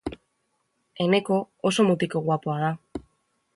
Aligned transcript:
Enekok 1.05 1.67
oso 1.71 1.85
mutiko 1.91 2.25
guapoa 2.31 2.59
da. 2.67 2.75